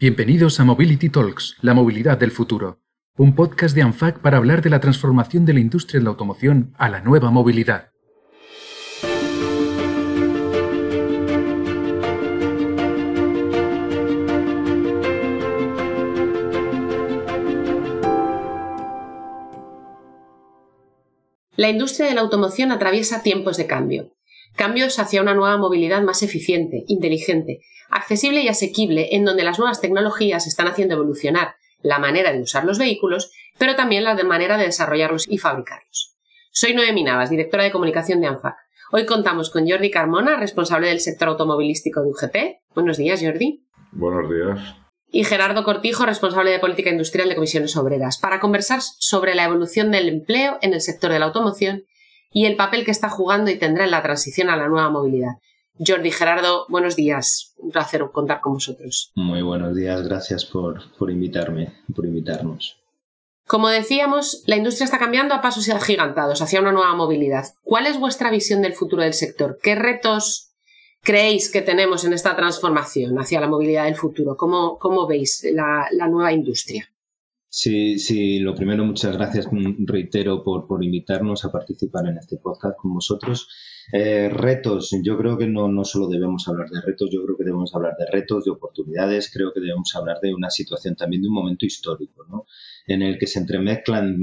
[0.00, 2.80] Bienvenidos a Mobility Talks, la movilidad del futuro,
[3.18, 6.72] un podcast de ANFAC para hablar de la transformación de la industria de la automoción
[6.78, 7.90] a la nueva movilidad.
[21.56, 24.12] La industria de la automoción atraviesa tiempos de cambio.
[24.56, 27.60] Cambios hacia una nueva movilidad más eficiente, inteligente,
[27.90, 32.64] accesible y asequible, en donde las nuevas tecnologías están haciendo evolucionar la manera de usar
[32.64, 36.16] los vehículos, pero también la manera de desarrollarlos y fabricarlos.
[36.50, 38.56] Soy Noemi Navas, directora de comunicación de ANFAC.
[38.92, 42.74] Hoy contamos con Jordi Carmona, responsable del sector automovilístico de UGP.
[42.74, 43.64] Buenos días, Jordi.
[43.92, 44.76] Buenos días.
[45.12, 49.90] Y Gerardo Cortijo, responsable de política industrial de Comisiones Obreras, para conversar sobre la evolución
[49.90, 51.84] del empleo en el sector de la automoción
[52.32, 55.34] y el papel que está jugando y tendrá en la transición a la nueva movilidad.
[55.84, 57.54] Jordi Gerardo, buenos días.
[57.56, 59.12] Un placer contar con vosotros.
[59.14, 62.76] Muy buenos días, gracias por, por invitarme, por invitarnos.
[63.46, 67.46] Como decíamos, la industria está cambiando a pasos agigantados hacia una nueva movilidad.
[67.62, 69.58] ¿Cuál es vuestra visión del futuro del sector?
[69.60, 70.52] ¿Qué retos
[71.02, 74.36] creéis que tenemos en esta transformación hacia la movilidad del futuro?
[74.36, 76.92] ¿Cómo, cómo veis la, la nueva industria?
[77.52, 79.48] Sí, sí, lo primero, muchas gracias,
[79.80, 83.48] reitero, por, por invitarnos a participar en este podcast con vosotros.
[83.92, 87.42] Eh, retos, yo creo que no, no solo debemos hablar de retos, yo creo que
[87.42, 91.28] debemos hablar de retos, de oportunidades, creo que debemos hablar de una situación también de
[91.28, 92.46] un momento histórico, ¿no?
[92.86, 94.16] en el que se entremezclan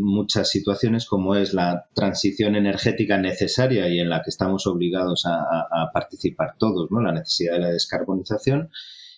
[0.00, 5.38] muchas situaciones como es la transición energética necesaria y en la que estamos obligados a,
[5.38, 7.00] a participar todos, ¿no?
[7.00, 8.70] la necesidad de la descarbonización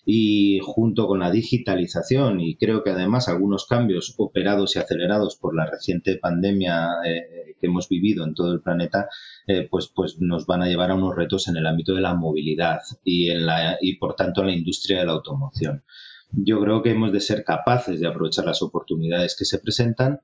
[0.09, 5.57] y junto con la digitalización y creo que además algunos cambios operados y acelerados por
[5.57, 9.09] la reciente pandemia eh, que hemos vivido en todo el planeta,
[9.49, 12.15] eh, pues, pues nos van a llevar a unos retos en el ámbito de la
[12.15, 15.83] movilidad y, en la, y por tanto en la industria de la automoción.
[16.31, 20.21] Yo creo que hemos de ser capaces de aprovechar las oportunidades que se presentan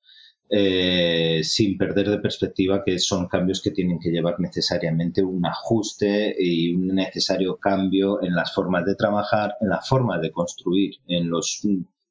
[0.54, 6.36] eh, sin perder de perspectiva que son cambios que tienen que llevar necesariamente un ajuste
[6.38, 11.30] y un necesario cambio en las formas de trabajar, en la forma de construir, en
[11.30, 11.66] los,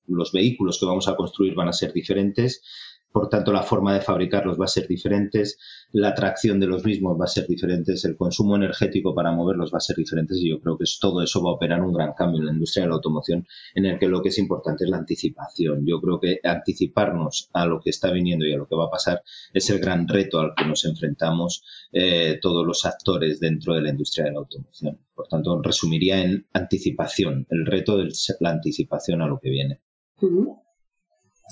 [0.08, 2.64] los vehículos que vamos a construir van a ser diferentes
[3.12, 5.44] por tanto la forma de fabricarlos va a ser diferente,
[5.92, 9.78] la tracción de los mismos va a ser diferente, el consumo energético para moverlos va
[9.78, 12.40] a ser diferente y yo creo que todo eso va a operar un gran cambio
[12.40, 13.46] en la industria de la automoción
[13.76, 15.86] en el que lo que es importante es la anticipación.
[15.86, 18.92] Yo creo que anticiparnos a lo que está viniendo y a lo que va a
[18.92, 19.24] pasar
[19.54, 23.90] es el gran reto al que nos enfrentamos eh, todos los actores dentro de la
[23.90, 25.00] industria de la automoción.
[25.14, 27.46] Por tanto, resumiría en anticipación.
[27.50, 29.82] El reto es la anticipación a lo que viene.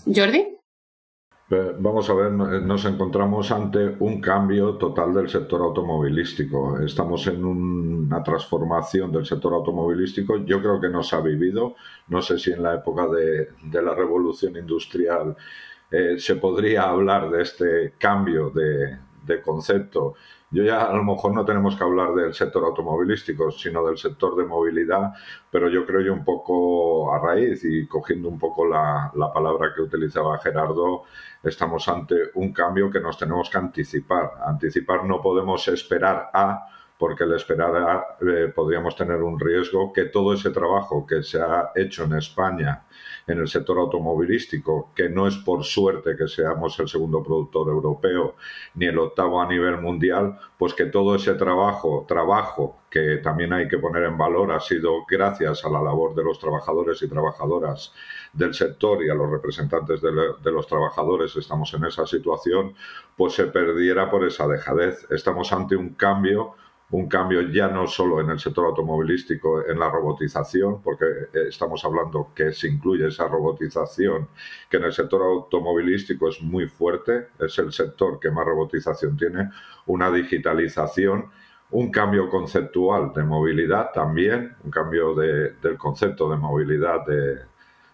[0.06, 0.59] Jordi.
[1.50, 6.80] Vamos a ver, nos encontramos ante un cambio total del sector automovilístico.
[6.80, 10.46] Estamos en una transformación del sector automovilístico.
[10.46, 11.76] Yo creo que no se ha vivido.
[12.08, 13.50] No sé si en la época de,
[13.82, 15.36] la revolución industrial
[15.90, 20.16] eh, se podría hablar de este cambio de, de concepto
[20.52, 24.36] yo ya a lo mejor no tenemos que hablar del sector automovilístico, sino del sector
[24.36, 25.14] de movilidad,
[25.52, 29.74] pero yo creo yo un poco a raíz y cogiendo un poco la, la palabra
[29.76, 31.04] que utilizaba Gerardo,
[31.44, 34.32] estamos ante un cambio que nos tenemos que anticipar.
[34.44, 36.68] Anticipar no podemos esperar a
[37.00, 41.72] porque el esperar eh, podríamos tener un riesgo que todo ese trabajo que se ha
[41.74, 42.84] hecho en España
[43.26, 48.36] en el sector automovilístico, que no es por suerte que seamos el segundo productor europeo
[48.74, 53.68] ni el octavo a nivel mundial, pues que todo ese trabajo, trabajo que también hay
[53.68, 57.94] que poner en valor, ha sido gracias a la labor de los trabajadores y trabajadoras
[58.34, 62.74] del sector y a los representantes de los trabajadores, estamos en esa situación,
[63.16, 65.06] pues se perdiera por esa dejadez.
[65.12, 66.56] Estamos ante un cambio
[66.92, 71.86] un cambio ya no solo en el sector automovilístico, en la robotización, porque eh, estamos
[71.86, 74.30] hablando que se incluye esa robotización,
[74.70, 79.50] que en el sector automovilístico es muy fuerte, es el sector que más robotización tiene,
[79.86, 81.30] una digitalización,
[81.72, 87.42] un cambio conceptual de movilidad también, un cambio del concepto de movilidad de,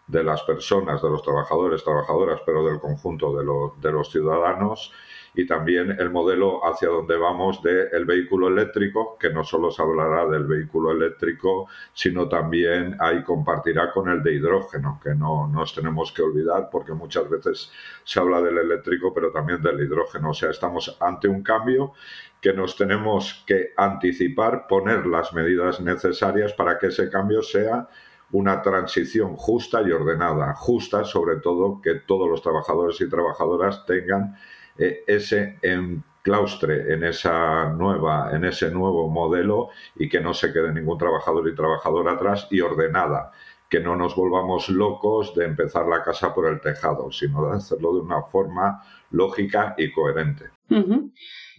[0.08, 3.44] de, las personas, de los trabajadores, trabajadoras, pero del conjunto de,
[3.82, 4.94] de los ciudadanos
[5.36, 10.26] y también el modelo hacia donde vamos del vehículo eléctrico, que no solo se hablará
[10.28, 16.12] del vehículo eléctrico, sino también ahí compartirá con el de hidrógeno, que no nos tenemos
[16.14, 17.72] que olvidar porque muchas veces
[18.04, 20.30] se habla del eléctrico, pero también del hidrógeno.
[20.30, 21.94] O sea, estamos ante un cambio
[22.40, 27.90] que nos tenemos que anticipar, poner las medidas necesarias para que ese cambio sea
[28.32, 30.54] una transición justa y ordenada.
[30.56, 34.36] Justa, sobre todo, que todos los trabajadores y trabajadoras tengan
[34.78, 40.74] eh, ese enclaustre en esa nueva, en ese nuevo modelo y que no se quede
[40.74, 43.32] ningún trabajador y trabajadora atrás y ordenada
[43.70, 47.94] que no nos volvamos locos de empezar la casa por el tejado, sino de hacerlo
[47.96, 50.46] de una forma lógica y coherente.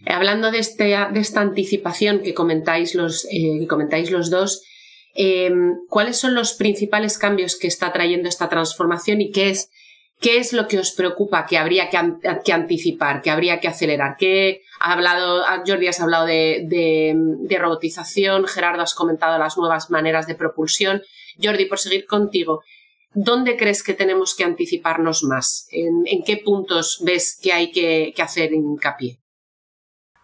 [0.05, 4.63] Hablando de, este, de, esta anticipación que comentáis los, eh, que comentáis los dos,
[5.15, 5.51] eh,
[5.89, 9.69] ¿cuáles son los principales cambios que está trayendo esta transformación y qué es
[10.19, 14.15] ¿Qué es lo que os preocupa que habría que, anticipar, que habría que acelerar?
[14.17, 17.15] ¿Qué ha hablado, Jordi, has hablado de,
[17.59, 21.03] robotización, Gerardo, has comentado las nuevas maneras de propulsión.
[21.41, 22.63] Jordi, por seguir contigo,
[23.13, 25.67] ¿dónde crees que tenemos que anticiparnos más?
[25.71, 29.19] ¿En, qué puntos ves que hay que hacer hincapié?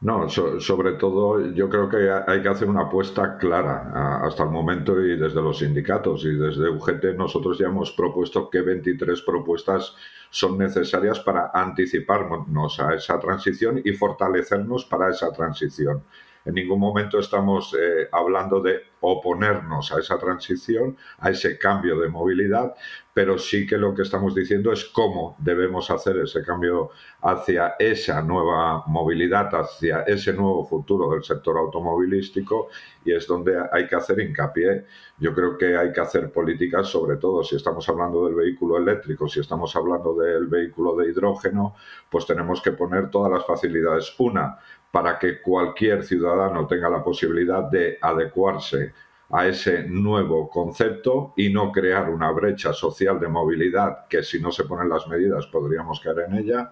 [0.04, 5.00] No, sobre todo yo creo que hay que hacer una apuesta clara hasta el momento
[5.00, 9.96] y desde los sindicatos y desde UGT nosotros ya hemos propuesto que 23 propuestas
[10.30, 16.04] son necesarias para anticiparnos a esa transición y fortalecernos para esa transición.
[16.44, 22.08] En ningún momento estamos eh, hablando de oponernos a esa transición, a ese cambio de
[22.08, 22.74] movilidad,
[23.14, 26.90] pero sí que lo que estamos diciendo es cómo debemos hacer ese cambio
[27.22, 32.70] hacia esa nueva movilidad, hacia ese nuevo futuro del sector automovilístico
[33.06, 34.86] y es donde hay que hacer hincapié.
[35.20, 39.28] Yo creo que hay que hacer políticas, sobre todo si estamos hablando del vehículo eléctrico,
[39.28, 41.76] si estamos hablando del vehículo de hidrógeno,
[42.10, 44.16] pues tenemos que poner todas las facilidades.
[44.18, 44.58] Una,
[44.94, 48.93] para que cualquier ciudadano tenga la posibilidad de adecuarse
[49.36, 54.52] a ese nuevo concepto y no crear una brecha social de movilidad que si no
[54.52, 56.72] se ponen las medidas podríamos caer en ella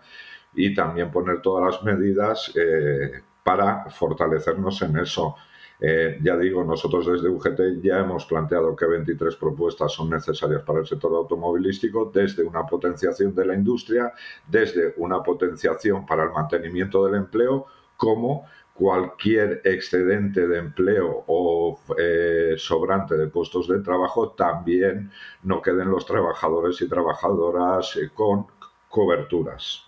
[0.53, 5.35] y también poner todas las medidas eh, para fortalecernos en eso.
[5.79, 10.81] Eh, ya digo, nosotros desde UGT ya hemos planteado que 23 propuestas son necesarias para
[10.81, 14.13] el sector automovilístico, desde una potenciación de la industria,
[14.47, 17.65] desde una potenciación para el mantenimiento del empleo,
[17.97, 25.12] como cualquier excedente de empleo o eh, sobrante de puestos de trabajo, también
[25.44, 28.47] no queden los trabajadores y trabajadoras eh, con
[28.89, 29.85] coberturas.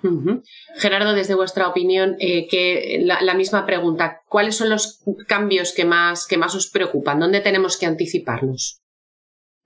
[0.75, 6.25] Gerardo, desde vuestra opinión, eh, que la, misma pregunta, ¿cuáles son los cambios que más,
[6.25, 7.19] que más os preocupan?
[7.19, 8.82] ¿Dónde tenemos que anticiparlos?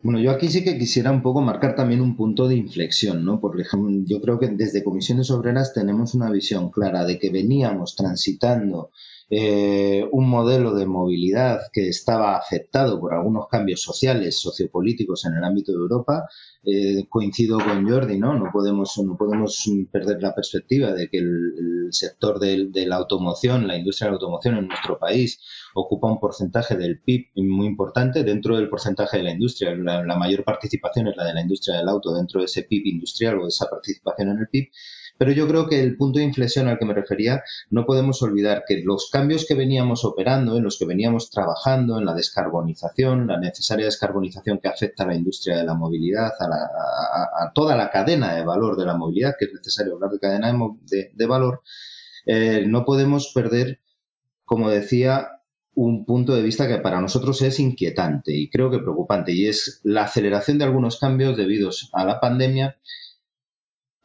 [0.01, 3.39] Bueno, yo aquí sí que quisiera un poco marcar también un punto de inflexión, ¿no?
[3.39, 7.95] Por ejemplo, yo creo que desde Comisiones Obreras tenemos una visión clara de que veníamos
[7.95, 8.91] transitando
[9.29, 15.43] eh, un modelo de movilidad que estaba afectado por algunos cambios sociales, sociopolíticos en el
[15.43, 16.29] ámbito de Europa.
[16.63, 18.37] Eh, coincido con Jordi, ¿no?
[18.37, 23.77] No podemos, no podemos perder la perspectiva de que el, sector de, la automoción, la
[23.77, 25.39] industria de la automoción en nuestro país
[25.73, 29.73] ocupa un porcentaje del PIB muy importante dentro del porcentaje de la industria.
[29.75, 32.87] La, la mayor participación es la de la industria del auto dentro de ese PIB
[32.87, 34.69] industrial o de esa participación en el PIB
[35.17, 38.63] pero yo creo que el punto de inflexión al que me refería, no podemos olvidar
[38.67, 43.39] que los cambios que veníamos operando, en los que veníamos trabajando, en la descarbonización, la
[43.39, 48.43] necesaria descarbonización que afecta a la industria de la movilidad, a, toda la cadena de
[48.43, 50.53] valor de la movilidad, que es necesario hablar de cadena
[51.13, 51.61] de, valor,
[52.25, 53.79] eh, no podemos perder,
[54.45, 55.29] como decía,
[55.73, 59.79] un punto de vista que para nosotros es inquietante y creo que preocupante, y es
[59.83, 62.77] la aceleración de algunos cambios debidos a la pandemia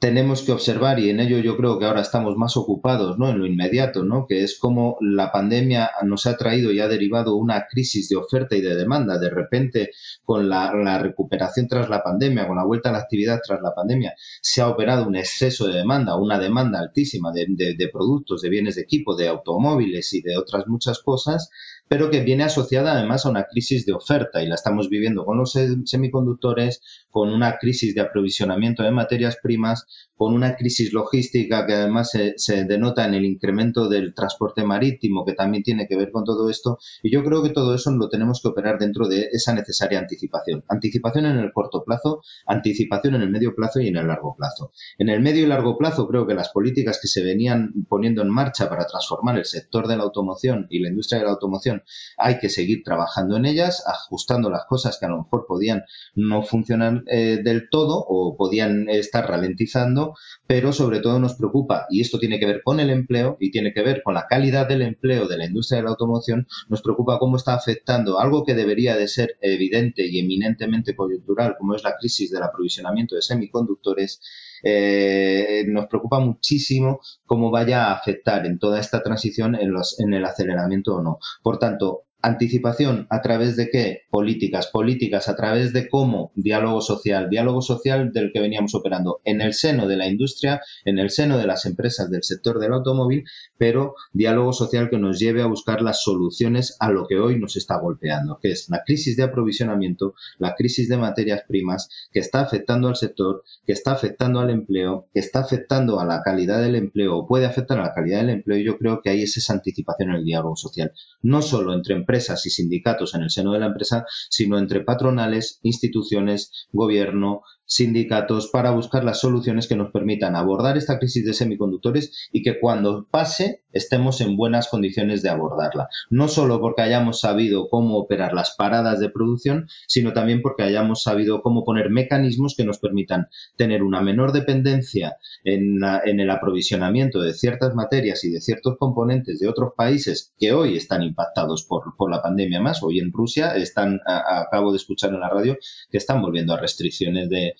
[0.02, 3.30] tenemos que observar, y en ello yo creo que ahora estamos más ocupados ¿no?
[3.30, 4.26] en lo inmediato, ¿no?
[4.26, 8.56] que es como la pandemia nos ha traído y ha derivado una crisis de oferta
[8.56, 9.20] y de demanda.
[9.20, 9.92] De repente,
[10.24, 14.12] con la, recuperación tras la pandemia, con la vuelta a la actividad tras la pandemia,
[14.40, 17.46] se ha operado un exceso de demanda, una demanda altísima de,
[17.78, 21.48] de productos, de bienes de equipo, de automóviles y de otras muchas cosas
[21.92, 25.36] pero que viene asociada además a una crisis de oferta y la estamos viviendo con
[25.36, 25.52] los
[25.84, 26.80] semiconductores,
[27.10, 29.84] con una crisis de aprovisionamiento de materias primas,
[30.16, 35.34] con una crisis logística que además se, denota en el incremento del transporte marítimo, que
[35.34, 36.78] también tiene que ver con todo esto.
[37.02, 40.64] Y yo creo que todo eso lo tenemos que operar dentro de esa necesaria anticipación.
[40.68, 44.72] Anticipación en el corto plazo, anticipación en el medio plazo y en el largo plazo.
[44.96, 48.30] En el medio y largo plazo creo que las políticas que se venían poniendo en
[48.30, 51.81] marcha para transformar el sector de la automoción y la industria de la automoción
[52.16, 55.84] hay que seguir trabajando en ellas, ajustando las cosas que a lo mejor podían
[56.14, 60.14] no funcionar eh, del todo o podían estar ralentizando,
[60.46, 63.72] pero sobre todo nos preocupa, y esto tiene que ver con el empleo y tiene
[63.72, 67.18] que ver con la calidad del empleo de la industria de la automoción, nos preocupa
[67.18, 71.96] cómo está afectando algo que debería de ser evidente y eminentemente coyuntural, como es la
[71.96, 74.20] crisis del aprovisionamiento de semiconductores,
[74.62, 80.14] eh, nos preocupa muchísimo cómo vaya a afectar en toda esta transición en, los, en
[80.14, 81.18] el aceleramiento o no.
[81.42, 84.02] Por tanto, Anticipación a través de qué?
[84.08, 84.68] Políticas.
[84.68, 86.30] Políticas a través de cómo?
[86.36, 87.28] Diálogo social.
[87.28, 91.36] Diálogo social del que veníamos operando en el seno de la industria, en el seno
[91.36, 93.24] de las empresas del sector del automóvil,
[93.58, 97.56] pero diálogo social que nos lleve a buscar las soluciones a lo que hoy nos
[97.56, 102.40] está golpeando, que es la crisis de aprovisionamiento, la crisis de materias primas, que está
[102.40, 106.76] afectando al sector, que está afectando al empleo, que está afectando a la calidad del
[106.76, 108.58] empleo o puede afectar a la calidad del empleo.
[108.58, 110.92] Y yo creo que ahí es esa anticipación en el diálogo social.
[111.20, 114.82] No solo entre empresas, empresas y sindicatos en el seno de la empresa, sino entre
[114.82, 117.40] patronales, instituciones, gobierno,
[117.74, 122.60] sindicatos para buscar las soluciones que nos permitan abordar esta crisis de semiconductores y que
[122.60, 125.88] cuando pase estemos en buenas condiciones de abordarla.
[126.10, 131.02] No solo porque hayamos sabido cómo operar las paradas de producción, sino también porque hayamos
[131.02, 137.32] sabido cómo poner mecanismos que nos permitan tener una menor dependencia en, el aprovisionamiento de
[137.32, 142.20] ciertas materias y de ciertos componentes de otros países que hoy están impactados por, la
[142.20, 142.82] pandemia más.
[142.82, 145.56] Hoy en Rusia están, acabo de escuchar en la radio,
[145.90, 147.54] que están volviendo a restricciones de,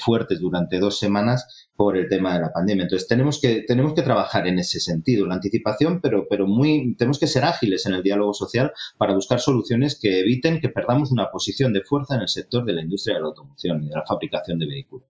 [0.00, 2.84] fuertes durante dos semanas por el tema de la pandemia.
[2.84, 7.18] Entonces tenemos que, tenemos que trabajar en ese sentido, la anticipación, pero, pero muy, tenemos
[7.18, 11.30] que ser ágiles en el diálogo social para buscar soluciones que eviten que perdamos una
[11.30, 14.04] posición de fuerza en el sector de la industria de la automoción y de la
[14.06, 15.08] fabricación de vehículos.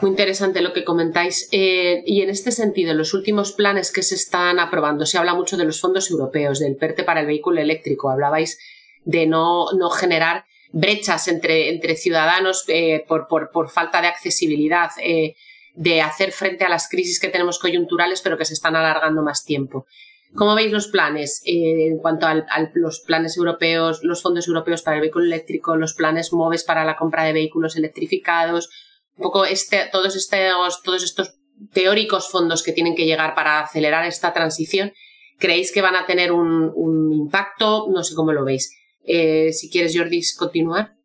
[0.00, 1.48] Muy interesante lo que comentáis.
[1.52, 5.34] Eh, y en este sentido, en los últimos planes que se están aprobando, se habla
[5.34, 8.10] mucho de los fondos europeos, del PERTE para el vehículo eléctrico.
[8.10, 8.58] Hablabais
[9.04, 14.90] de no, no generar brechas entre, entre ciudadanos eh, por, por, por, falta de accesibilidad,
[15.00, 15.36] eh,
[15.74, 19.44] de hacer frente a las crisis que tenemos coyunturales, pero que se están alargando más
[19.44, 19.86] tiempo.
[20.34, 24.96] ¿Cómo veis los planes eh, en cuanto a los planes europeos, los fondos europeos para
[24.96, 28.68] el vehículo eléctrico, los planes MOVES para la compra de vehículos electrificados?
[29.16, 31.36] Un poco este, todos, estos, todos estos
[31.72, 34.92] teóricos fondos que tienen que llegar para acelerar esta transición,
[35.38, 37.86] ¿creéis que van a tener un, un impacto?
[37.94, 38.72] No sé cómo lo veis.
[39.04, 40.96] Eh, si quieres, Jordi, continuar.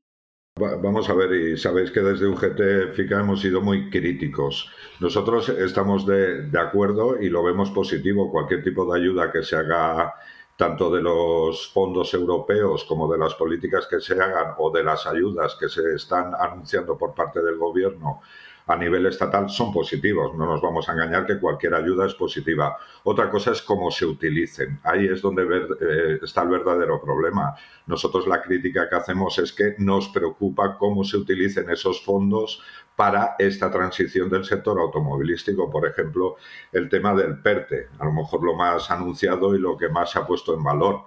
[0.56, 4.70] Vamos a ver, y sabéis que desde UGT FICA hemos sido muy críticos.
[5.00, 8.30] Nosotros estamos de, de, acuerdo y lo vemos positivo.
[8.30, 10.14] Cualquier tipo de ayuda que se haga,
[10.58, 15.08] tanto de los fondos europeos como de las políticas que se hagan o de las
[15.08, 18.22] ayudas que se están anunciando por parte del Gobierno
[18.70, 20.36] a nivel estatal son positivos.
[20.38, 22.78] No nos vamos a engañar que cualquier ayuda es positiva.
[23.04, 24.80] Otra cosa es cómo se utilicen.
[24.84, 27.56] Ahí es donde eh, está el verdadero problema.
[27.88, 32.62] Nosotros la crítica que hacemos es que nos preocupa cómo se utilicen esos fondos
[32.96, 35.68] para esta transición del sector automovilístico.
[35.72, 36.36] Por ejemplo,
[36.72, 40.20] el tema del PERTE, a lo mejor lo más anunciado y lo que más se
[40.20, 41.06] ha puesto en valor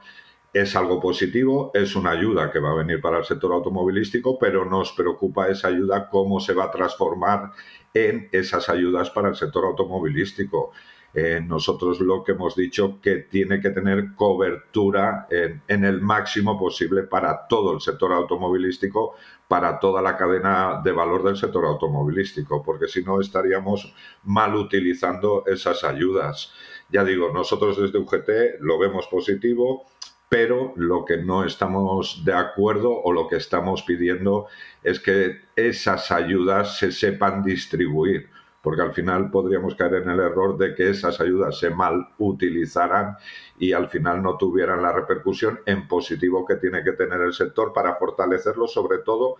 [0.53, 4.67] es algo positivo, es una ayuda que va a venir para el sector automovilístico, pero
[4.67, 7.53] nos preocupa esa ayuda, cómo se va a transformar
[7.95, 10.73] en esas ayudas para el sector automovilístico.
[11.15, 16.59] Eh, nosotros lo que hemos dicho que tiene que tener cobertura en, en, el máximo
[16.59, 19.15] posible para todo el sector automovilístico,
[19.47, 23.93] para toda la cadena de valor del sector automovilístico, porque si no estaríamos
[24.25, 26.53] mal utilizando esas ayudas.
[26.89, 29.87] Ya digo, nosotros desde UGT lo vemos positivo
[30.33, 34.47] pero lo que no estamos de acuerdo o lo que estamos pidiendo
[34.83, 38.31] es que esas ayudas se sepan distribuir,
[38.63, 43.15] porque al final podríamos caer en el error de que esas ayudas se mal utilizaran
[43.59, 47.75] y al final no tuvieran la repercusión en positivo que tiene que tener el sector
[47.75, 49.37] para fortalecerlo, sobre todo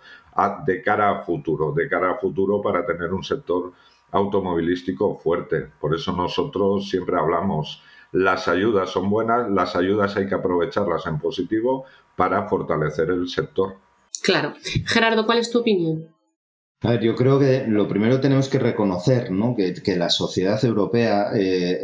[0.67, 3.73] de cara a futuro, de cara a futuro para tener un sector
[4.11, 5.71] automovilístico fuerte.
[5.81, 7.83] Por eso nosotros siempre hablamos
[8.13, 11.85] las ayudas son buenas, las ayudas hay que aprovecharlas en positivo
[12.17, 13.77] para fortalecer el sector.
[14.23, 14.55] Claro.
[14.87, 16.09] Gerardo, ¿cuál es tu opinión?
[16.85, 19.55] A ver, yo creo que lo primero tenemos que reconocer ¿no?
[19.55, 21.79] que, la sociedad europea eh,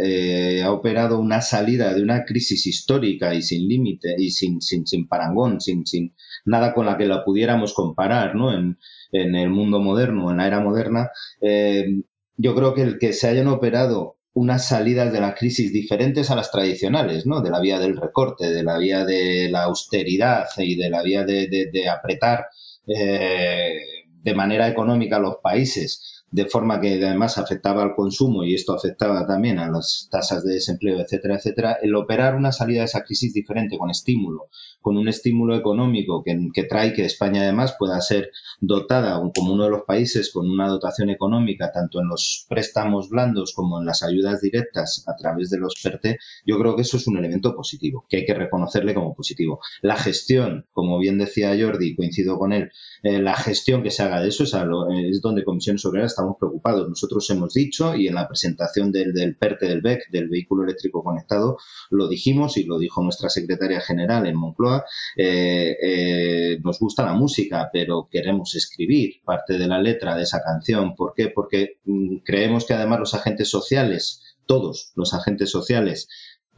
[0.59, 4.89] eh, ha operado una salida de una crisis histórica y sin límite y sin, sin,
[4.89, 8.53] sin parangón, sin, sin nada con la que la pudiéramos comparar ¿no?
[8.53, 8.79] en,
[9.13, 11.11] en el mundo moderno, en la era moderna.
[11.41, 12.03] Eh,
[12.37, 16.37] yo creo que el que se hayan operado unas salidas de la crisis diferentes a
[16.37, 17.41] las tradicionales, ¿no?
[17.41, 21.25] De la vía del recorte, de la vía de la austeridad y de la vía
[21.25, 22.47] de, apretar
[22.87, 23.79] eh,
[24.23, 28.75] de manera económica a los países de forma que además afectaba al consumo y esto
[28.75, 33.03] afectaba también a las tasas de desempleo, etcétera, etcétera, el operar una salida de esa
[33.03, 34.49] crisis diferente con estímulo,
[34.81, 38.31] con un estímulo económico que, que trae que España además pueda ser
[38.61, 43.53] dotada como uno de los países con una dotación económica tanto en los préstamos blandos
[43.55, 47.07] como en las ayudas directas a través de los PERTE, yo creo que eso es
[47.07, 49.61] un elemento positivo, que hay que reconocerle como positivo.
[49.81, 52.71] La gestión, como bien decía Jordi, coincido con él,
[53.03, 56.89] eh, la gestión que se haga de eso es, es donde Comisiones Obreras estamos preocupados.
[56.89, 61.05] Nosotros hemos dicho, y en la presentación del, del PERTE del BEC, del vehículo eléctrico
[61.05, 61.59] conectado,
[61.91, 64.85] lo dijimos y lo dijo nuestra secretaria general en Moncloa,
[65.17, 70.43] eh, eh, nos gusta la música, pero queremos escribir parte de la letra de esa
[70.43, 70.97] canción.
[70.97, 71.29] ¿Por qué?
[71.29, 76.09] Porque mm, creemos que además los agentes sociales, todos los agentes sociales,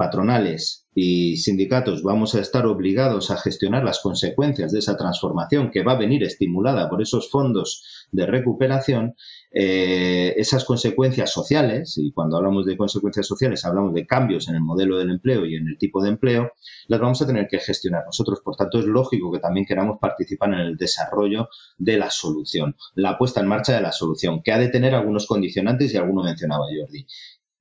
[0.00, 5.82] patronales y sindicatos vamos a estar obligados a gestionar las consecuencias de esa transformación que
[5.82, 9.14] va a venir estimulada por esos fondos de recuperación,
[9.52, 14.60] eh, esas consecuencias sociales, y cuando hablamos de consecuencias sociales hablamos de cambios en el
[14.60, 16.52] modelo del empleo y en el tipo de empleo,
[16.86, 18.40] las vamos a tener que gestionar nosotros.
[18.44, 23.18] Por tanto, es lógico que también queramos participar en el desarrollo de la solución, la
[23.18, 26.66] puesta en marcha de la solución, que ha de tener algunos condicionantes y alguno mencionaba
[26.66, 27.06] Jordi.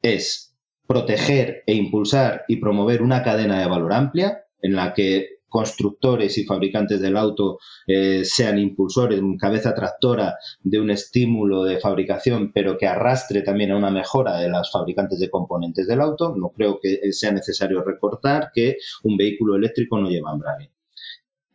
[0.02, 0.56] Es
[0.86, 6.46] proteger e impulsar y promover una cadena de valor amplia en la que constructores y
[6.46, 12.88] fabricantes del auto eh, sean impulsores, cabeza tractora de un estímulo de fabricación, pero que
[12.88, 16.36] arrastre también a una mejora de las fabricantes de componentes del auto.
[16.36, 20.72] No creo que sea necesario recortar que un vehículo eléctrico no lleva embrague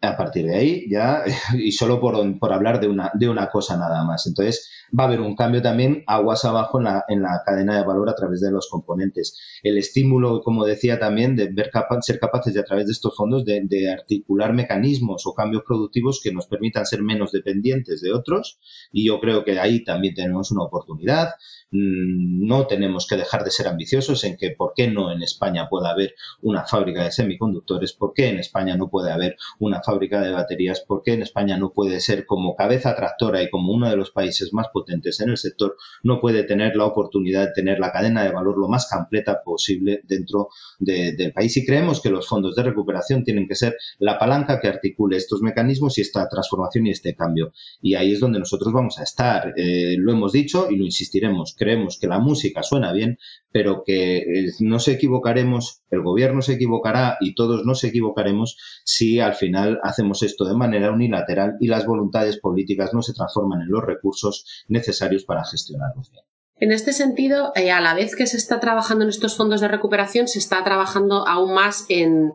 [0.08, 1.24] a partir de ahí ya,
[1.58, 4.26] y solo por, por, hablar de una, de una cosa nada más.
[4.26, 7.84] Entonces, va a haber un cambio también aguas abajo en la, en la cadena de
[7.84, 9.38] valor a través de los componentes.
[9.62, 11.70] El estímulo, como decía también, de ver
[12.00, 16.20] ser capaces de a través de estos fondos de, de articular mecanismos o cambios productivos
[16.22, 18.58] que nos permitan ser menos dependientes de otros.
[18.92, 21.30] Y yo creo que ahí también tenemos una oportunidad.
[21.70, 25.68] Mm, no tenemos que dejar de ser ambiciosos en que por qué no en España
[25.68, 30.20] puede haber una fábrica de semiconductores, por qué en España no puede haber una fábrica
[30.20, 33.90] de baterías, por qué en España no puede ser como cabeza tractora y como uno
[33.90, 37.92] de los países más en el sector, no puede tener la oportunidad de tener la
[37.92, 40.48] cadena de valor lo más completa posible dentro
[40.78, 41.56] del país.
[41.56, 45.42] Y creemos que los fondos de recuperación tienen que ser la palanca que articule estos
[45.42, 47.52] mecanismos y esta transformación y este cambio.
[47.80, 49.52] Y ahí es donde nosotros vamos a estar.
[49.56, 53.18] Eh, lo hemos dicho y lo insistiremos creemos que la música suena bien,
[53.50, 59.20] pero que eh, no se equivocaremos, el gobierno se equivocará y todos nos equivocaremos si
[59.20, 63.70] al final hacemos esto de manera unilateral y las voluntades políticas no se transforman en
[63.70, 66.24] los recursos necesarios para gestionarlos bien.
[66.56, 69.68] En este sentido, eh, a la vez que se está trabajando en estos fondos de
[69.68, 72.34] recuperación, se está trabajando aún más en,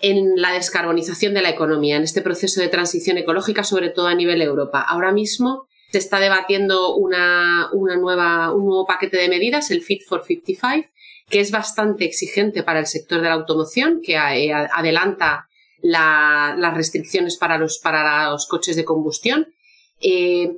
[0.00, 4.14] en la descarbonización de la economía, en este proceso de transición ecológica, sobre todo a
[4.14, 4.80] nivel Europa.
[4.80, 10.24] Ahora mismo se está debatiendo una, nueva, un nuevo paquete de medidas, el Fit for
[10.24, 10.88] 55,
[11.28, 15.48] que es bastante exigente para el sector de la automoción, que eh, adelanta
[15.82, 19.48] las restricciones para los, para los coches de combustión.
[20.00, 20.50] Eh,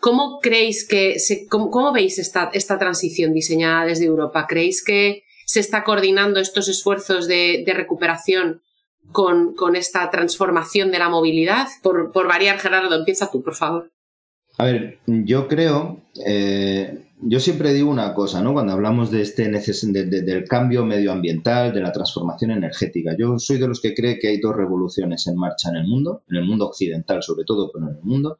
[0.00, 1.16] ¿Cómo creéis que,
[1.48, 4.46] cómo, veis esta, esta transición diseñada desde Europa?
[4.48, 8.62] ¿Creéis que se está coordinando estos esfuerzos de, recuperación
[9.10, 11.66] con, esta transformación de la movilidad?
[11.82, 13.90] Por, por variar, Gerardo, empieza tú, por favor.
[14.58, 18.52] A ver, yo creo, eh, yo siempre digo una cosa, ¿no?
[18.52, 23.80] Cuando hablamos de este del cambio medioambiental, de la transformación energética, yo soy de los
[23.80, 27.22] que cree que hay dos revoluciones en marcha en el mundo, en el mundo occidental
[27.22, 28.38] sobre todo, pero en el mundo,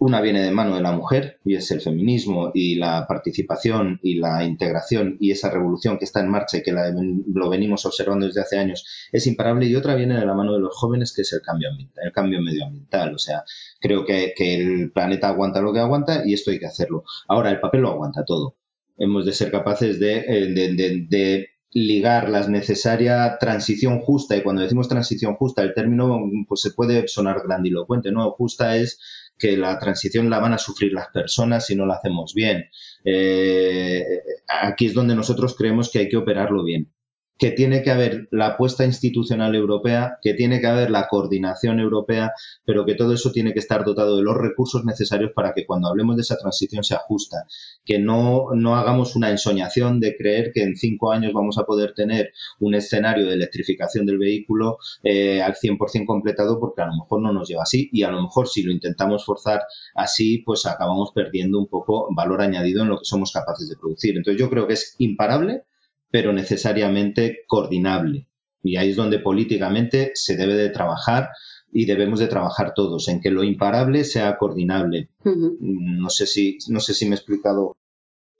[0.00, 4.14] una viene de mano de la mujer y es el feminismo y la participación y
[4.14, 8.40] la integración y esa revolución que está en marcha y que lo venimos observando desde
[8.40, 11.32] hace años es imparable y otra viene de la mano de los jóvenes que es
[11.34, 11.68] el cambio
[12.02, 13.14] el cambio medioambiental.
[13.14, 13.44] O sea,
[13.78, 17.04] creo que, el planeta aguanta lo que aguanta y esto hay que hacerlo.
[17.28, 18.56] Ahora, el papel lo aguanta todo.
[18.96, 24.88] Hemos de ser capaces de, eh, de ligar la necesaria transición justa y cuando decimos
[24.88, 28.98] transición justa el término pues se puede sonar grandilocuente no justa es
[29.40, 32.70] que la transición la van a sufrir las personas si no la hacemos bien.
[33.04, 34.04] Eh,
[34.46, 36.92] aquí es donde nosotros creemos que hay que operarlo bien
[37.40, 42.32] que tiene que haber la apuesta institucional europea, que tiene que haber la coordinación europea,
[42.66, 45.88] pero que todo eso tiene que estar dotado de los recursos necesarios para que cuando
[45.88, 47.46] hablemos de esa transición se ajusta,
[47.82, 51.94] que no, no hagamos una ensoñación de creer que en cinco años vamos a poder
[51.94, 57.22] tener un escenario de electrificación del vehículo eh, al 100% completado, porque a lo mejor
[57.22, 59.62] no nos lleva así y a lo mejor si lo intentamos forzar
[59.94, 64.14] así, pues acabamos perdiendo un poco valor añadido en lo que somos capaces de producir.
[64.14, 65.64] Entonces yo creo que es imparable
[66.10, 68.26] pero necesariamente coordinable.
[68.62, 71.30] Y ahí es donde políticamente se debe de trabajar
[71.72, 75.08] y debemos de trabajar todos en que lo imparable sea coordinable.
[75.24, 77.76] No sé si no sé si me he explicado.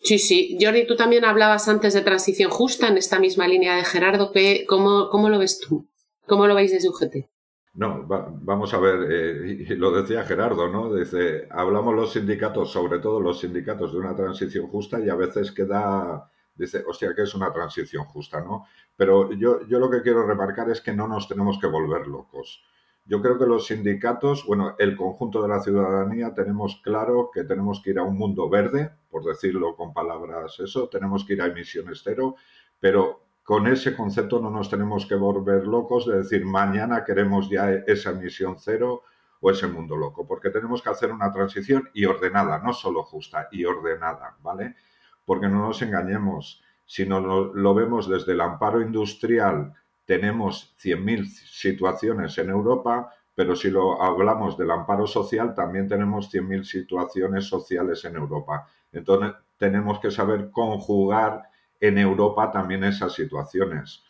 [0.02, 0.58] Sí, sí.
[0.60, 4.32] Jordi, tú también hablabas antes de transición justa en esta misma línea de Gerardo.
[4.66, 5.88] ¿Cómo, cómo lo ves tú?
[6.26, 7.26] ¿Cómo lo veis desde UGT?
[7.74, 10.94] No, vamos a ver, eh, lo decía Gerardo, ¿no?
[10.94, 15.52] Dice, hablamos los sindicatos, sobre todo los sindicatos, de una transición justa y a veces
[15.52, 18.66] queda dice, hostia, que es una transición justa, ¿no?
[18.96, 22.62] Pero yo, yo lo que quiero remarcar es que no nos tenemos que volver locos.
[23.04, 27.82] Yo creo que los sindicatos, bueno, el conjunto de la ciudadanía tenemos claro que tenemos
[27.82, 31.46] que ir a un mundo verde, por decirlo con palabras eso, tenemos que ir a
[31.46, 32.36] emisiones cero,
[32.78, 37.72] pero con ese concepto no nos tenemos que volver locos de decir mañana queremos ya
[37.72, 39.02] esa emisión cero
[39.40, 43.48] o ese mundo loco, porque tenemos que hacer una transición y ordenada, no solo justa,
[43.50, 44.76] y ordenada, ¿vale?
[45.24, 52.36] Porque no nos engañemos, si no lo, vemos desde el amparo industrial, tenemos 100.000 situaciones
[52.38, 58.16] en Europa, pero si lo hablamos del amparo social, también tenemos 100.000 situaciones sociales en
[58.16, 58.66] Europa.
[58.92, 61.44] Entonces, tenemos que saber conjugar
[61.78, 64.02] en Europa también esas situaciones.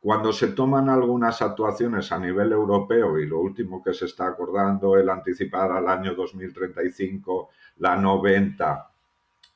[0.00, 4.96] Cuando se toman algunas actuaciones a nivel europeo y lo último que se está acordando,
[4.96, 8.89] el anticipar al año 2035 la 90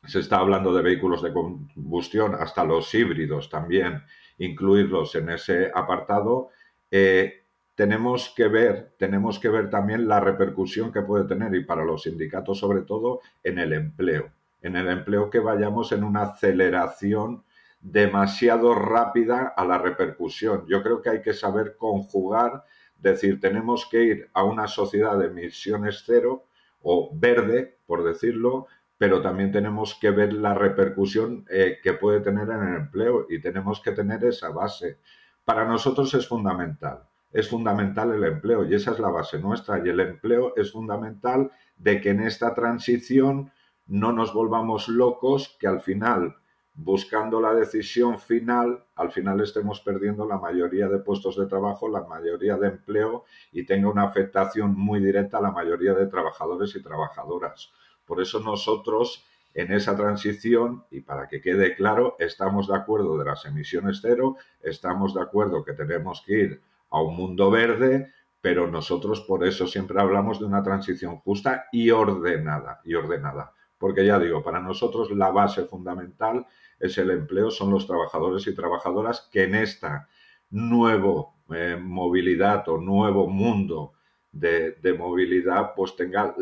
[0.06, 4.02] se está hablando de vehículos de combustión, hasta los híbridos también,
[4.38, 6.50] incluirlos en ese apartado.
[6.90, 11.84] Eh, tenemos que ver, tenemos que ver también la repercusión que puede tener y para
[11.84, 14.30] los sindicatos sobre todo en el empleo,
[14.62, 17.44] en el empleo que vayamos en una aceleración
[17.80, 20.64] demasiado rápida a la repercusión.
[20.66, 22.64] Yo creo que hay que saber conjugar,
[22.96, 26.46] decir, tenemos que ir a una sociedad de emisiones cero
[26.80, 28.68] o verde, por decirlo,
[29.04, 33.38] pero también tenemos que ver la repercusión eh, que puede tener en el empleo y
[33.38, 34.98] tenemos que tener esa base.
[35.44, 39.90] Para nosotros es fundamental, es fundamental el empleo y esa es la base nuestra y
[39.90, 43.52] el empleo es fundamental de que en esta transición
[43.86, 46.36] no nos volvamos locos, que al final,
[46.72, 52.04] buscando la decisión final, al final estemos perdiendo la mayoría de puestos de trabajo, la
[52.04, 56.82] mayoría de empleo y tenga una afectación muy directa a la mayoría de trabajadores y
[56.82, 57.70] trabajadoras.
[58.04, 63.24] Por eso nosotros en esa transición, y para que quede claro, estamos de acuerdo de
[63.24, 68.66] las emisiones cero, estamos de acuerdo que tenemos que ir a un mundo verde, pero
[68.66, 73.52] nosotros por eso siempre hablamos de una transición justa y ordenada, y ordenada.
[73.78, 76.46] Porque ya digo, para nosotros la base fundamental
[76.80, 80.08] es el empleo, son los trabajadores y trabajadoras que en esta
[80.50, 83.92] nuevo eh, movilidad o nuevo mundo
[84.34, 86.34] de, movilidad pues tenga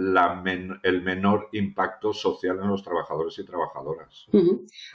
[0.82, 4.26] el menor impacto social en los trabajadores y trabajadoras.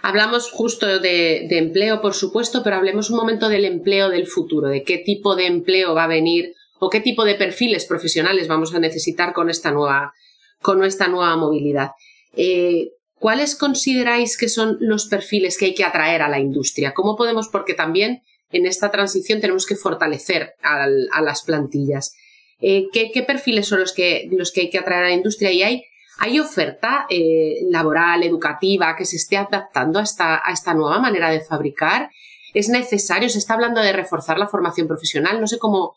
[0.01, 4.83] Hablamos justo de, empleo, por supuesto, pero hablemos un momento del empleo del futuro, de
[4.83, 8.79] qué tipo de empleo va a venir o qué tipo de perfiles profesionales vamos a
[8.79, 10.13] necesitar con esta nueva,
[10.62, 11.91] con esta nueva movilidad.
[12.36, 16.93] Eh, ¿Cuáles consideráis que son los perfiles que hay que atraer a la industria?
[16.93, 17.47] ¿Cómo podemos?
[17.47, 22.13] Porque también en esta transición tenemos que fortalecer a las plantillas.
[22.60, 25.52] Eh, ¿qué, perfiles son los que, los que hay que atraer a la industria?
[25.52, 25.84] Y hay,
[26.20, 31.30] hay oferta eh, laboral, educativa, que se esté adaptando a esta, a esta nueva manera
[31.30, 32.10] de fabricar.
[32.54, 33.30] ¿Es necesario?
[33.30, 35.39] Se está hablando de reforzar la formación profesional.
[35.39, 35.96] No sé cómo,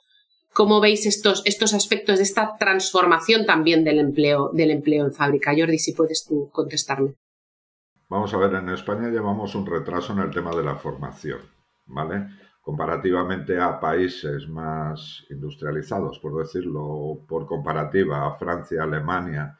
[0.52, 5.54] cómo veis estos, estos aspectos de esta transformación también del empleo, del empleo en fábrica.
[5.56, 7.14] Jordi, si puedes tú contestarme.
[8.08, 11.40] Vamos a ver, en España llevamos un retraso en el tema de la formación,
[11.86, 12.26] ¿vale?
[12.60, 19.56] Comparativamente a países más industrializados, por decirlo, por comparativa a Francia, Alemania,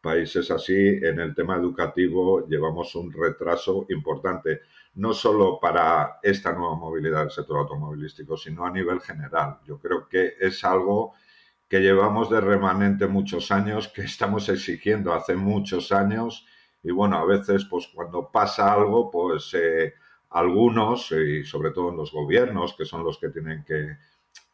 [0.00, 4.62] países así, en el tema educativo llevamos un retraso importante,
[4.94, 9.58] no solo para esta nueva movilidad del sector automovilístico, sino a nivel general.
[9.66, 11.14] Yo creo que es algo
[11.68, 16.46] que llevamos de remanente muchos años, que estamos exigiendo hace muchos años
[16.82, 19.54] y bueno, a veces pues cuando pasa algo pues...
[19.54, 19.94] Eh,
[20.30, 23.96] algunos, y sobre todo en los gobiernos, que son los que tienen que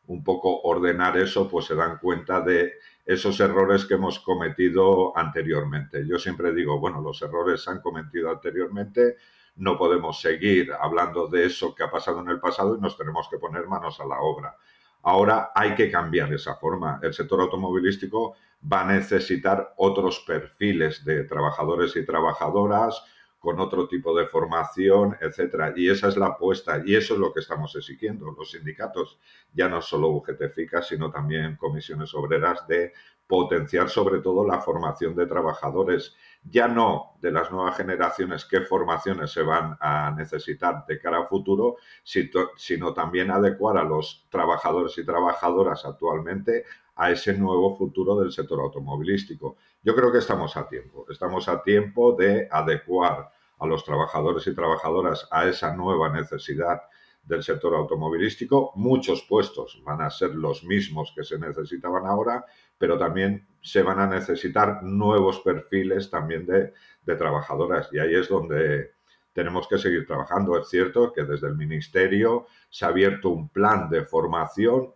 [0.08, 6.06] un poco ordenar eso, pues se dan cuenta de esos errores que hemos cometido anteriormente.
[6.06, 9.16] Yo siempre digo, bueno, los errores se han cometido anteriormente,
[9.56, 13.28] no podemos seguir hablando de eso que ha pasado en el pasado y nos tenemos
[13.28, 14.56] que poner manos a la obra.
[15.02, 16.98] Ahora hay que cambiar esa forma.
[17.02, 18.34] El sector automovilístico
[18.70, 23.04] va a necesitar otros perfiles de trabajadores y trabajadoras,
[23.46, 25.72] con otro tipo de formación, etcétera.
[25.76, 29.20] Y esa es la apuesta y eso es lo que estamos exigiendo los sindicatos,
[29.54, 30.42] ya no solo UGT
[30.82, 32.92] sino también comisiones obreras de
[33.24, 39.30] potenciar sobre todo la formación de trabajadores, ya no de las nuevas generaciones qué formaciones
[39.30, 45.06] se van a necesitar de cara a futuro, sino también adecuar a los trabajadores y
[45.06, 46.64] trabajadoras actualmente
[46.96, 49.56] a ese nuevo futuro del sector automovilístico.
[49.84, 54.54] Yo creo que estamos a tiempo, estamos a tiempo de adecuar a los trabajadores y
[54.54, 56.82] trabajadoras a esa nueva necesidad
[57.22, 58.72] del sector automovilístico.
[58.76, 62.44] Muchos puestos van a ser los mismos que se necesitaban ahora,
[62.78, 66.72] pero también se van a necesitar nuevos perfiles también de,
[67.16, 68.92] trabajadoras y ahí es donde
[69.32, 70.58] tenemos que seguir trabajando.
[70.58, 74.92] Es cierto que desde el Ministerio se ha abierto un plan de formación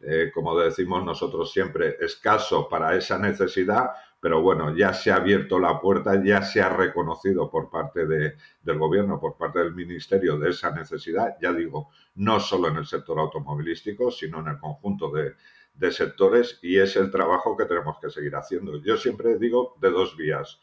[0.00, 5.58] eh, como decimos nosotros siempre, escaso para esa necesidad, pero bueno, ya se ha abierto
[5.58, 10.50] la puerta, ya se ha reconocido por parte del gobierno, por parte del ministerio de
[10.50, 15.34] esa necesidad, ya digo, no solo en el sector automovilístico, sino en el conjunto de,
[15.74, 18.82] de sectores y es el trabajo que tenemos que seguir haciendo.
[18.82, 20.60] Yo siempre digo de dos vías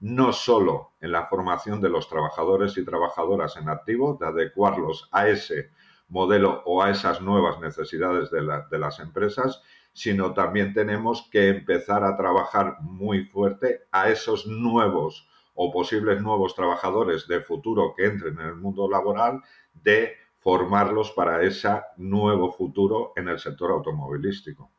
[0.00, 5.28] no solo en la formación de los trabajadores y trabajadoras en activo, de adecuarlos a
[5.28, 5.70] ese
[6.08, 9.62] modelo o a esas nuevas necesidades de, las empresas,
[9.94, 16.54] sino también tenemos que empezar a trabajar muy fuerte a esos nuevos o posibles nuevos
[16.54, 19.40] trabajadores de futuro que entren en el mundo laboral,
[19.72, 24.70] de formarlos para ese nuevo futuro en el sector automovilístico.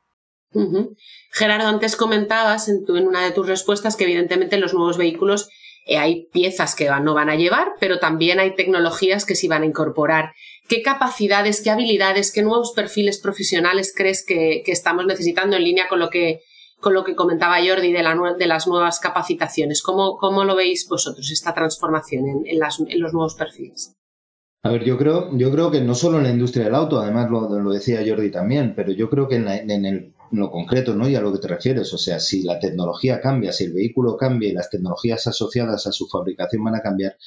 [1.31, 5.49] Gerardo, antes comentabas en, una de tus respuestas que evidentemente en los nuevos vehículos
[5.85, 9.63] eh, hay piezas que no van a llevar, pero también hay tecnologías que sí van
[9.63, 10.33] a incorporar.
[10.67, 15.99] ¿Qué capacidades, qué habilidades, qué nuevos perfiles profesionales crees que, estamos necesitando en línea con
[15.99, 16.41] lo que,
[16.79, 18.01] con lo que comentaba Jordi de,
[18.47, 19.83] las nuevas capacitaciones?
[19.83, 23.93] ¿Cómo, lo veis vosotros esta transformación en, los nuevos perfiles?
[24.63, 27.29] A ver, yo creo, yo creo que no solo en la industria del auto, además
[27.29, 31.07] lo, decía Jordi también, pero yo creo que en el lo concreto, ¿no?
[31.07, 31.93] Y a lo que te refieres.
[31.93, 35.91] O sea, si la tecnología cambia, si el vehículo cambia y las tecnologías asociadas a
[35.91, 37.17] su fabricación van a cambiar,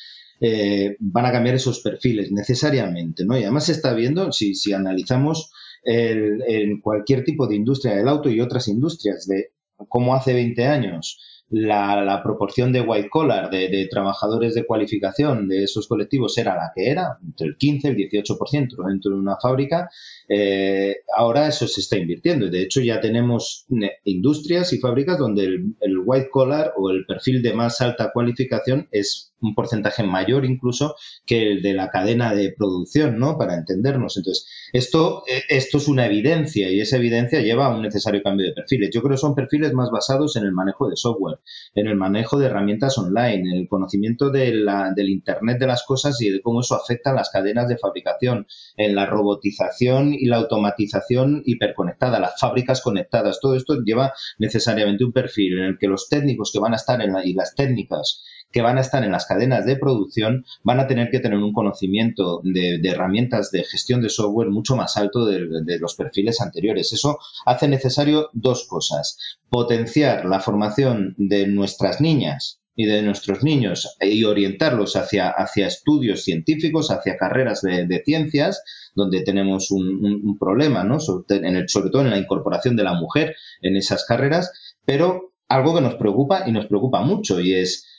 [0.41, 3.39] eh, van a cambiar esos perfiles necesariamente, ¿no?
[3.39, 5.51] Y además se está viendo, si, si analizamos
[5.85, 9.53] en cualquier tipo de industria del auto y otras industrias, de
[9.89, 11.19] cómo hace 20 años
[11.51, 16.91] la, proporción de white collar, de, trabajadores de cualificación de esos colectivos era la que
[16.91, 19.89] era, entre el 15 y el 18% dentro de una fábrica,
[20.29, 22.49] eh, ahora eso se está invirtiendo.
[22.49, 23.67] De hecho, ya tenemos
[24.05, 28.89] industrias y fábricas donde el, el white collar o el perfil de más alta cualificación
[28.93, 30.97] es un porcentaje mayor incluso
[31.27, 33.39] que el de la cadena de producción, ¿no?
[33.39, 34.17] Para entendernos.
[34.17, 38.47] Entonces, esto, eh, esto es una evidencia y esa evidencia lleva a un necesario cambio
[38.47, 38.91] de perfiles.
[38.93, 41.39] Yo creo que son perfiles más basados en el manejo de software,
[41.75, 45.85] en el manejo de herramientas online, en el conocimiento de la, del Internet de las
[45.85, 48.47] cosas y de cómo eso afecta a las cadenas de fabricación,
[48.77, 53.39] en la robotización y la automatización hiperconectada, las fábricas conectadas.
[53.41, 57.01] Todo esto lleva necesariamente un perfil en el que los técnicos que van a estar
[57.01, 60.81] en la, y las técnicas que van a estar en las cadenas de producción van
[60.81, 65.27] a tener que tener un conocimiento de, herramientas de gestión de software mucho más alto
[65.27, 66.93] de, los perfiles anteriores.
[66.93, 69.19] Eso hace necesario dos cosas.
[69.51, 76.23] Potenciar la formación de nuestras niñas y de nuestros niños y orientarlos hacia, hacia estudios
[76.23, 78.63] científicos, hacia carreras de, ciencias,
[78.95, 81.01] donde tenemos un, problema, ¿no?
[81.01, 84.53] Sobre, sobre todo en la incorporación de la mujer en esas carreras,
[84.85, 87.98] pero algo que nos preocupa y nos preocupa mucho y es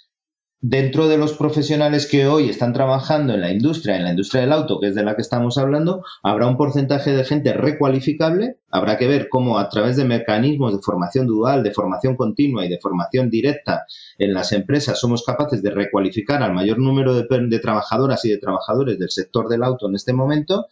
[0.61, 4.51] dentro de los profesionales que hoy están trabajando en la industria, en la industria del
[4.51, 8.57] auto, que es de la que estamos hablando, habrá un porcentaje de gente recualificable.
[8.71, 12.69] Habrá que ver cómo a través de mecanismos de formación dual, de formación continua y
[12.69, 13.85] de formación directa
[14.19, 18.37] en las empresas somos capaces de recualificar al mayor número de, de trabajadoras y de
[18.37, 20.67] trabajadores del sector del auto en este momento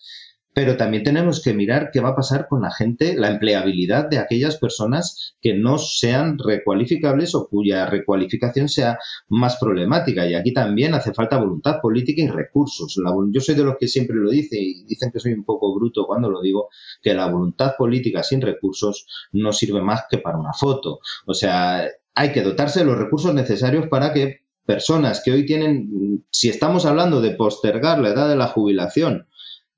[0.57, 4.17] pero también tenemos que mirar qué va a pasar con la gente, la empleabilidad de
[4.17, 10.27] aquellas personas que no sean recualificables o cuya recualificación sea más problemática.
[10.27, 12.99] Y aquí también hace falta voluntad política y recursos.
[13.31, 16.07] yo soy de los que siempre lo dice y dicen que soy un poco bruto
[16.07, 16.69] cuando lo digo,
[17.03, 21.01] que la voluntad política sin recursos no sirve más que para una foto.
[21.27, 26.25] O sea, hay que dotarse de los recursos necesarios para que personas que hoy tienen,
[26.31, 29.27] si estamos hablando de postergar la edad de la jubilación,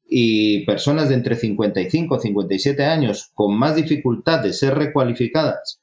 [0.09, 5.79] y personas de entre 55 y 57 años con más dificultad de ser recualificadas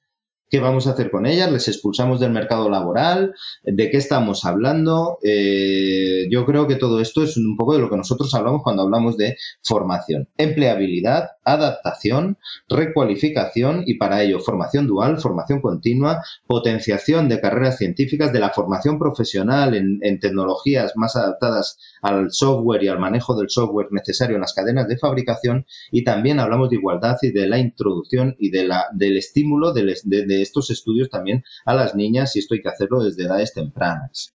[0.49, 1.51] ¿Qué vamos a hacer con ellas?
[1.51, 3.35] ¿Les expulsamos del mercado laboral?
[3.65, 5.19] ¿De qué estamos hablando?
[5.23, 8.83] Eh, yo creo que todo esto es un poco de lo que nosotros hablamos cuando
[8.83, 10.29] hablamos de formación.
[10.37, 18.41] Empleabilidad, adaptación, recualificación y para ello formación dual, formación continua, potenciación de carreras científicas, de
[18.41, 24.37] la formación profesional en, tecnologías más adaptadas al software y al manejo del software necesario
[24.37, 28.51] en las cadenas de fabricación y también hablamos de igualdad y de la introducción y
[28.51, 32.63] de la, del estímulo de, de, estos estudios también a las niñas y esto hay
[32.63, 34.35] que hacerlo desde edades tempranas.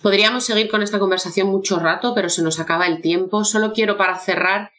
[0.00, 3.42] Podríamos seguir con esta conversación mucho rato, pero se nos acaba el tiempo.
[3.42, 4.70] Solo quiero para cerrar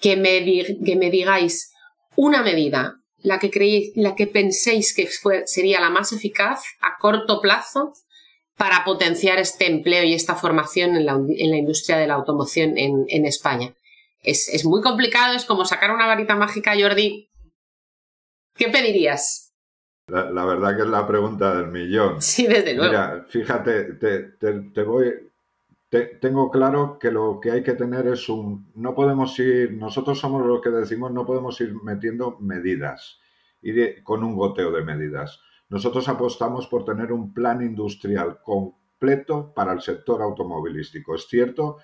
[0.00, 0.44] que me,
[0.84, 1.72] que me digáis
[2.16, 5.08] una medida, la que, creéis, la que penséis que
[5.46, 7.92] sería la más eficaz a corto plazo
[8.56, 11.14] para potenciar este empleo y esta formación en la,
[11.58, 13.74] industria de la automoción en, España.
[14.22, 17.28] Es, es, muy complicado, es como sacar una varita mágica, Jordi.
[18.54, 19.46] ¿Qué pedirías?
[20.08, 22.22] La, verdad que es la pregunta del millón.
[22.22, 22.92] Sí, desde luego.
[22.92, 25.12] Mira, fíjate, te, voy,
[25.88, 28.70] tengo claro que lo que hay que tener es un...
[28.74, 33.20] No podemos ir, nosotros somos los que decimos, no podemos ir metiendo medidas,
[33.62, 35.40] ir con un goteo de medidas.
[35.68, 41.14] Nosotros apostamos por tener un plan industrial completo para el sector automovilístico.
[41.14, 41.78] Es cierto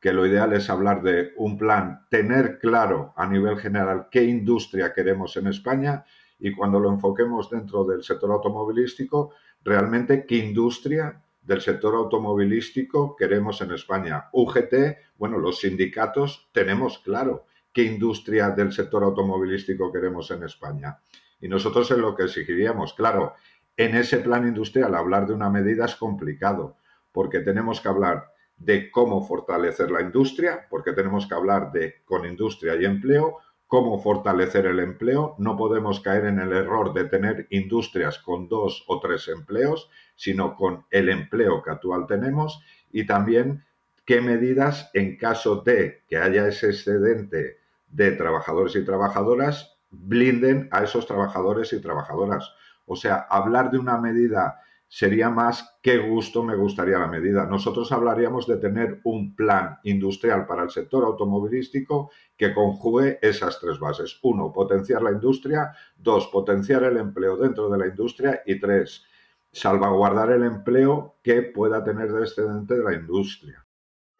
[0.00, 4.92] que lo ideal es hablar de un plan, tener claro a nivel general qué industria
[4.92, 6.04] queremos en España
[6.38, 9.32] y cuando lo enfoquemos dentro del sector automovilístico,
[9.64, 14.28] realmente qué industria del sector automovilístico queremos en España.
[14.32, 14.74] UGT,
[15.16, 20.98] bueno, los sindicatos tenemos claro qué industria del sector automovilístico queremos en España.
[21.40, 22.94] Y nosotros es lo que exigiríamos.
[22.94, 23.34] Claro,
[23.76, 26.76] en ese plan industrial hablar de una medida es complicado,
[27.12, 32.24] porque tenemos que hablar de cómo fortalecer la industria, porque tenemos que hablar de con
[32.26, 35.34] industria y empleo, cómo fortalecer el empleo.
[35.38, 40.54] No podemos caer en el error de tener industrias con dos o tres empleos, sino
[40.54, 43.64] con el empleo que actual tenemos y también
[44.04, 50.84] qué medidas en caso de que haya ese excedente de trabajadores y trabajadoras blinden a
[50.84, 52.52] esos trabajadores y trabajadoras.
[52.86, 57.46] O sea, hablar de una medida sería más qué gusto me gustaría la medida.
[57.46, 63.78] Nosotros hablaríamos de tener un plan industrial para el sector automovilístico que conjugue esas tres
[63.78, 64.18] bases.
[64.22, 65.72] Uno, potenciar la industria.
[65.96, 68.42] Dos, potenciar el empleo dentro de la industria.
[68.46, 69.04] Y tres,
[69.52, 73.64] salvaguardar el empleo que pueda tener de excedente de la industria.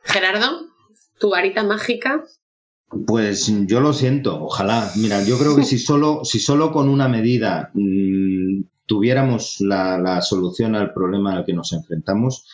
[0.02, 0.66] Gerardo,
[1.18, 2.24] tu varita mágica.
[3.06, 4.90] Pues yo lo siento, ojalá.
[4.96, 10.74] Mira, yo creo que si solo, si solo con una medida mm, tuviéramos la, solución
[10.74, 12.46] al problema al que nos enfrentamos,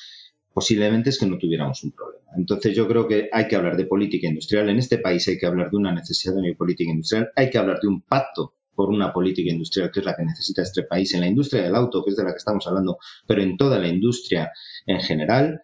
[0.52, 2.30] posiblemente es que no tuviéramos un problema.
[2.36, 4.68] Entonces yo creo que hay que hablar de política industrial.
[4.68, 7.58] En este país hay que hablar de una necesidad de una política industrial, hay que
[7.58, 11.12] hablar de un pacto por una política industrial que es la que necesita este país,
[11.14, 13.78] en la industria del auto, que es de la que estamos hablando, pero en toda
[13.78, 14.50] la industria
[14.86, 15.60] en general.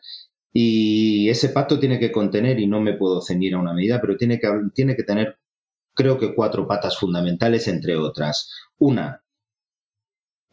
[0.53, 4.17] Y ese pacto tiene que contener, y no me puedo ceñir a una medida, pero
[4.17, 5.39] tiene que, tiene que tener,
[5.95, 8.51] creo que, cuatro patas fundamentales, entre otras.
[8.79, 9.23] Una,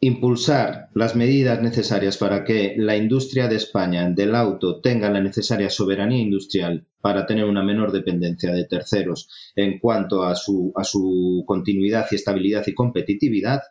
[0.00, 5.70] impulsar las medidas necesarias para que la industria de España del auto tenga la necesaria
[5.70, 12.16] soberanía industrial para tener una menor dependencia de terceros en cuanto a su, continuidad y
[12.16, 13.62] estabilidad y competitividad,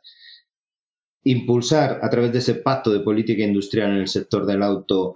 [1.24, 5.16] impulsar a través de ese pacto de política industrial en el sector del auto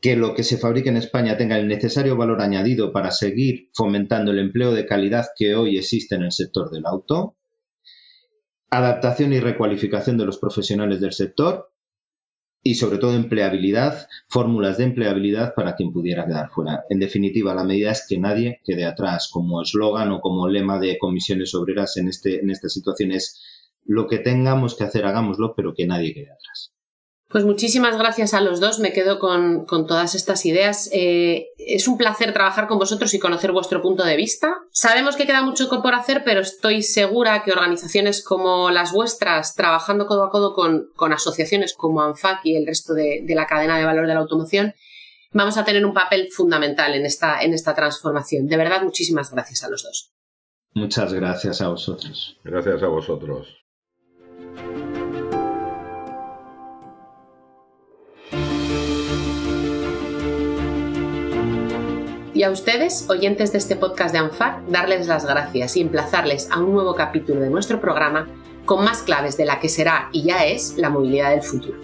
[0.00, 4.30] que lo que se fabrique en España tenga el necesario valor añadido para seguir fomentando
[4.30, 7.37] el empleo de calidad que hoy existe en el sector del auto,
[8.70, 11.70] adaptación y recualificación de los profesionales del sector
[12.62, 16.84] y sobre todo empleabilidad, fórmulas de empleabilidad para quien pudiera quedar fuera.
[16.90, 19.30] En definitiva, la medida es que nadie quede atrás.
[19.32, 23.40] Como eslogan o como lema de comisiones obreras en, este, en esta situación es
[23.84, 26.72] lo que tengamos que hacer, hagámoslo, pero que nadie quede atrás.
[27.30, 30.88] Pues muchísimas gracias a los dos, me quedo con, todas estas ideas.
[30.94, 34.56] Eh, es un placer trabajar con vosotros y conocer vuestro punto de vista.
[34.72, 40.06] Sabemos que queda mucho por hacer, pero estoy segura que organizaciones como las vuestras, trabajando
[40.06, 44.06] codo a codo con, asociaciones como ANFAC y el resto de, la cadena de valor
[44.06, 44.72] de la automoción,
[45.30, 48.46] vamos a tener un papel fundamental en esta, en esta transformación.
[48.46, 50.12] De verdad, muchísimas gracias a los dos.
[50.72, 52.38] Muchas gracias a vosotros.
[52.42, 53.67] Gracias a vosotros.
[62.38, 66.60] Y a ustedes, oyentes de este podcast de ANFAC, darles las gracias y emplazarles a
[66.60, 68.28] un nuevo capítulo de nuestro programa
[68.64, 71.76] con más claves de la que será y ya es la movilidad del futuro.